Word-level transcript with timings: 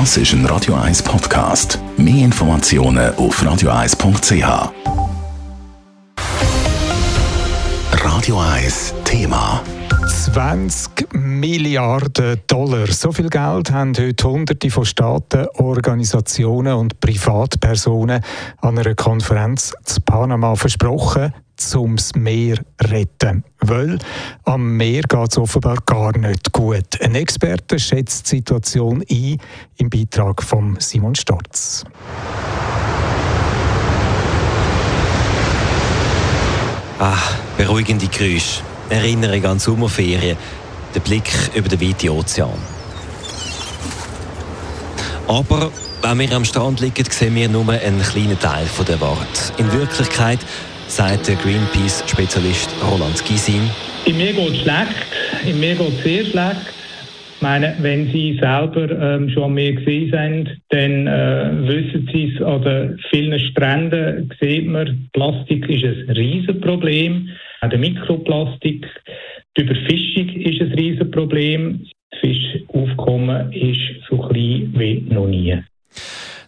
Das 0.00 0.16
ist 0.16 0.32
ein 0.32 0.44
Radio 0.46 0.74
1 0.74 1.04
Podcast. 1.04 1.78
Mehr 1.96 2.24
Informationen 2.24 3.14
auf 3.14 3.40
radio1.ch. 3.40 4.72
Radio 8.02 8.40
1 8.40 8.94
Thema. 9.04 9.62
20 10.08 11.14
Milliarden 11.14 12.40
Dollar. 12.48 12.88
So 12.88 13.12
viel 13.12 13.30
Geld 13.30 13.70
haben 13.70 13.92
heute 13.96 14.28
Hunderte 14.28 14.68
von 14.68 14.84
Staaten, 14.84 15.46
Organisationen 15.58 16.74
und 16.74 16.98
Privatpersonen 16.98 18.20
an 18.62 18.76
einer 18.76 18.96
Konferenz 18.96 19.72
zu 19.84 20.00
Panama 20.00 20.56
versprochen, 20.56 21.32
um 21.74 21.96
das 21.96 22.14
Meer 22.14 22.56
zu 22.56 22.88
retten. 22.90 23.44
Weil 23.60 23.98
am 24.44 24.76
Meer 24.76 25.02
geht 25.02 25.30
es 25.30 25.38
offenbar 25.38 25.76
gar 25.86 26.16
nicht 26.16 26.52
gut. 26.52 27.00
Ein 27.00 27.14
Experte 27.14 27.78
schätzt 27.78 28.30
die 28.30 28.36
Situation 28.36 29.02
ein 29.10 29.38
im 29.76 29.90
Beitrag 29.90 30.42
von 30.42 30.76
Simon 30.78 31.14
Storz. 31.14 31.84
Ah, 36.98 37.16
beruhigende 37.56 38.06
Geräusche. 38.06 38.62
Erinnerung 38.88 39.44
an 39.46 39.58
Sommerferien. 39.58 40.36
Der 40.94 41.00
Blick 41.00 41.30
über 41.54 41.68
den 41.68 41.80
weiten 41.80 42.10
Ozean. 42.10 42.58
Aber 45.26 45.72
wenn 46.02 46.18
wir 46.18 46.32
am 46.32 46.44
Strand 46.44 46.80
liegen, 46.80 47.04
sehen 47.10 47.34
wir 47.34 47.48
nur 47.48 47.66
einen 47.68 48.02
kleinen 48.02 48.38
Teil 48.38 48.66
der 48.86 49.00
Wahrheit. 49.00 49.54
In 49.56 49.72
Wirklichkeit 49.72 50.38
sagt 50.86 51.28
der 51.28 51.36
Greenpeace-Spezialist 51.36 52.74
Roland 52.82 53.24
Gisin. 53.24 53.70
In 54.06 54.16
mir 54.16 54.32
geht 54.32 54.50
es 54.50 54.60
schlecht, 54.60 55.06
in 55.46 55.60
mir 55.60 55.74
geht 55.74 55.88
es 55.88 56.02
sehr 56.02 56.24
schlecht. 56.24 56.74
Ich 57.36 57.42
meine, 57.42 57.74
wenn 57.80 58.10
Sie 58.12 58.38
selber 58.40 58.90
ähm, 58.90 59.28
schon 59.30 59.54
mir 59.54 59.74
gesehen 59.74 60.10
sind, 60.10 60.60
dann 60.70 61.06
äh, 61.06 61.68
wissen 61.68 62.08
Sie 62.12 62.32
es, 62.34 62.42
an 62.42 62.62
den 62.62 62.98
vielen 63.10 63.38
Stränden 63.40 64.32
sieht 64.40 64.66
man, 64.66 65.08
Plastik 65.12 65.68
ist 65.68 65.84
ein 65.84 66.10
Riesenproblem. 66.10 67.28
Auch 67.60 67.68
der 67.68 67.78
Mikroplastik, 67.78 68.86
die 69.56 69.62
Überfischung 69.62 70.28
ist 70.28 70.60
ein 70.60 70.72
Riesenproblem. 70.72 71.86
Das 72.10 72.20
Fischaufkommen 72.20 73.52
ist 73.52 73.80
so 74.08 74.18
klein 74.18 74.72
wie 74.76 75.04
noch 75.08 75.26
nie. 75.26 75.58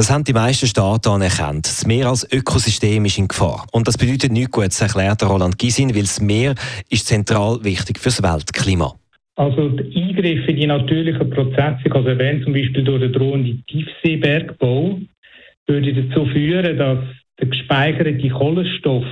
Das 0.00 0.10
haben 0.10 0.24
die 0.24 0.32
meisten 0.32 0.66
Staaten 0.66 1.10
anerkannt. 1.10 1.66
Das 1.66 1.86
Meer 1.86 2.06
als 2.06 2.26
Ökosystem 2.32 3.04
ist 3.04 3.18
in 3.18 3.28
Gefahr. 3.28 3.66
Und 3.70 3.86
das 3.86 3.98
bedeutet 3.98 4.32
nichts 4.32 4.50
Gutes, 4.50 4.80
erklärt 4.80 5.22
Roland 5.22 5.58
Gisin, 5.58 5.94
weil 5.94 6.00
das 6.00 6.22
Meer 6.22 6.54
ist 6.88 7.06
zentral 7.06 7.62
wichtig 7.64 7.98
für 7.98 8.08
das 8.08 8.22
Weltklima. 8.22 8.94
Also 9.36 9.68
der 9.68 9.84
Eingriff 9.84 10.48
in 10.48 10.56
die 10.56 10.66
natürlichen 10.66 11.28
Prozesse, 11.28 11.80
also 11.90 12.08
erwähnt 12.08 12.44
zum 12.44 12.54
Beispiel 12.54 12.82
durch 12.82 13.02
den 13.02 13.12
drohenden 13.12 13.62
Tiefseebergbau, 13.66 15.00
würde 15.66 15.92
dazu 15.92 16.24
führen, 16.32 16.78
dass 16.78 16.98
der 17.38 17.48
gespeicherte 17.48 18.28
Kohlenstoff 18.30 19.04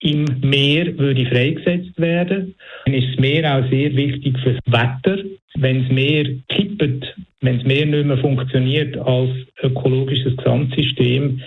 im 0.00 0.24
Meer 0.42 0.98
würde 0.98 1.26
freigesetzt 1.26 1.96
werden. 1.96 2.56
Dann 2.86 2.94
ist 2.94 3.06
das 3.10 3.20
Meer 3.20 3.56
auch 3.56 3.70
sehr 3.70 3.94
wichtig 3.94 4.36
fürs 4.42 4.58
Wetter. 4.66 5.22
Wenn 5.58 5.84
das 5.84 5.92
Meer 5.92 6.24
kippt, 6.48 7.13
wenn 7.44 7.58
das 7.58 7.66
Meer 7.66 7.86
nicht 7.86 8.06
mehr 8.06 8.18
funktioniert 8.18 8.96
als 8.98 9.30
ökologisches 9.62 10.36
Gesamtsystem, 10.36 11.40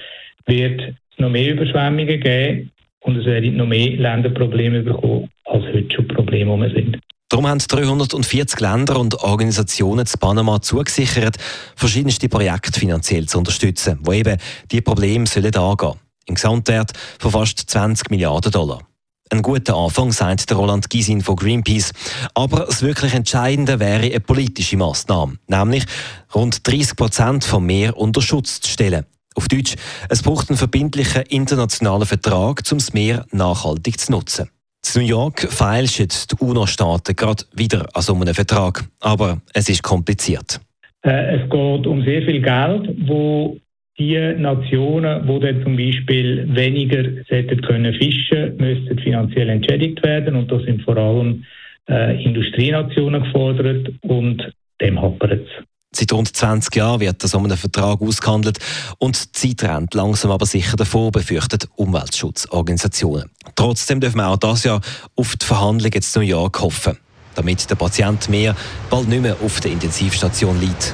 wird 0.45 0.81
es 0.81 1.19
noch 1.19 1.29
mehr 1.29 1.53
Überschwemmungen 1.53 2.19
geben 2.19 2.71
und 3.01 3.17
es 3.17 3.25
werden 3.25 3.57
noch 3.57 3.67
mehr 3.67 3.89
Länderprobleme 3.91 4.83
bekommen, 4.83 5.29
als 5.45 5.63
heute 5.65 5.95
schon 5.95 6.07
Probleme 6.07 6.51
um 6.51 6.61
sind. 6.61 6.97
Darum 7.29 7.47
haben 7.47 7.59
340 7.59 8.59
Länder 8.61 8.99
und 8.99 9.15
Organisationen 9.15 10.05
zu 10.05 10.17
Panama 10.17 10.61
zugesichert, 10.61 11.35
verschiedenste 11.75 12.29
Projekte 12.29 12.79
finanziell 12.79 13.25
zu 13.25 13.39
unterstützen, 13.39 13.99
wo 14.01 14.13
eben 14.13 14.37
die 14.71 14.79
Probleme 14.79 15.25
sollen 15.25 15.53
angehen. 15.53 15.95
Im 16.25 16.35
Gesamtwert 16.35 16.93
von 17.19 17.31
fast 17.31 17.69
20 17.69 18.09
Milliarden 18.11 18.51
Dollar. 18.51 18.86
Ein 19.29 19.41
guter 19.41 19.75
Anfang, 19.75 20.11
sagt 20.11 20.49
der 20.49 20.57
Roland 20.57 20.89
Gisin 20.89 21.21
von 21.21 21.35
Greenpeace. 21.35 21.91
Aber 22.33 22.65
das 22.65 22.81
wirklich 22.81 23.13
Entscheidende 23.13 23.79
wäre 23.79 24.03
eine 24.03 24.19
politische 24.19 24.77
Maßnahme, 24.77 25.37
nämlich 25.47 25.85
rund 26.33 26.65
30 26.65 26.95
Prozent 26.95 27.43
vom 27.43 27.65
Meer 27.65 27.97
unter 27.97 28.21
Schutz 28.21 28.61
zu 28.61 28.71
stellen. 28.71 29.05
Auf 29.35 29.47
Deutsch, 29.47 29.75
es 30.09 30.23
braucht 30.23 30.49
einen 30.49 30.57
verbindlichen 30.57 31.23
internationalen 31.23 32.07
Vertrag, 32.07 32.63
um 32.71 32.77
das 32.77 32.93
Meer 32.93 33.25
nachhaltig 33.31 33.99
zu 33.99 34.11
nutzen. 34.11 34.49
In 34.95 35.01
New 35.01 35.07
York 35.07 35.51
feilschen 35.51 36.07
die 36.07 36.35
UNO-Staaten 36.39 37.15
gerade 37.15 37.43
wieder 37.53 37.87
an 37.93 38.01
so 38.01 38.15
einem 38.15 38.33
Vertrag. 38.33 38.85
Aber 38.99 39.41
es 39.53 39.69
ist 39.69 39.83
kompliziert. 39.83 40.59
Äh, 41.03 41.37
es 41.37 41.49
geht 41.49 41.87
um 41.87 42.03
sehr 42.03 42.21
viel 42.23 42.41
Geld, 42.41 43.07
wo 43.07 43.57
die 43.99 44.35
Nationen, 44.37 45.27
die 45.27 45.39
dann 45.39 45.63
zum 45.63 45.75
Beispiel 45.75 46.47
weniger 46.55 47.03
hätten 47.27 47.61
können 47.61 47.93
fischen, 47.93 48.55
müssten 48.57 48.99
finanziell 48.99 49.49
entschädigt 49.49 50.03
werden 50.03 50.35
und 50.35 50.51
da 50.51 50.59
sind 50.59 50.83
vor 50.83 50.97
allem 50.97 51.43
äh, 51.89 52.23
Industrienationen 52.23 53.23
gefordert 53.23 53.91
und 54.01 54.51
dem 54.81 55.01
hapert 55.01 55.41
es. 55.41 55.65
Seit 55.91 56.11
rund 56.11 56.35
20 56.35 56.75
Jahren 56.75 56.99
wird 56.99 57.23
das 57.23 57.33
um 57.33 57.45
einen 57.45 57.57
Vertrag 57.57 58.01
ausgehandelt 58.01 58.59
und 58.99 59.41
die 59.41 59.55
Zeit 59.55 59.69
rennt 59.69 59.93
langsam 59.95 60.31
aber 60.31 60.45
sicher 60.45 60.77
davor, 60.77 61.11
befürchtet 61.11 61.67
Umweltschutzorganisationen. 61.75 63.31
Trotzdem 63.55 63.99
dürfen 63.99 64.17
wir 64.17 64.27
auch 64.27 64.37
das 64.37 64.63
Jahr 64.63 64.81
auf 65.15 65.35
die 65.37 65.45
Verhandlungen 65.45 65.93
in 65.93 66.03
New 66.15 66.21
York 66.21 66.61
hoffen, 66.61 66.97
damit 67.35 67.67
der 67.69 67.75
Patient 67.75 68.29
mehr 68.29 68.55
bald 68.91 69.07
nicht 69.07 69.21
mehr 69.21 69.37
auf 69.43 69.59
der 69.61 69.71
Intensivstation 69.71 70.59
liegt. 70.59 70.93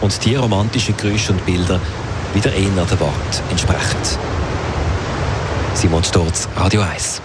Und 0.00 0.24
die 0.24 0.36
romantischen 0.36 0.96
Geräusche 0.96 1.32
und 1.32 1.44
Bilder 1.44 1.80
wieder 2.38 2.52
eher 2.54 2.84
der 2.84 3.00
Wahrheit 3.00 3.42
entsprechen. 3.50 3.98
Simon 5.74 6.04
Sturz, 6.04 6.48
Radio 6.56 6.82
1. 6.82 7.20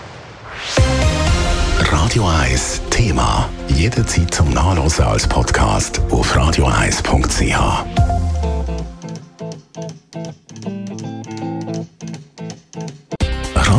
Radio 1.91 2.27
1 2.27 2.81
Thema. 2.89 3.47
Jederzeit 3.67 4.33
zum 4.33 4.49
Nachlesen 4.49 5.05
als 5.05 5.27
Podcast 5.27 6.01
auf 6.09 6.35
radio1.ch. 6.35 8.12